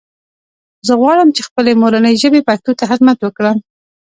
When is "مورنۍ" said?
1.81-2.15